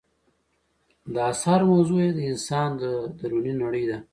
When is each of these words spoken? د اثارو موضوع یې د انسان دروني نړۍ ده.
د 1.13 1.15
اثارو 1.31 1.65
موضوع 1.73 1.99
یې 2.05 2.11
د 2.15 2.19
انسان 2.31 2.69
دروني 3.19 3.53
نړۍ 3.63 3.83
ده. 3.89 3.97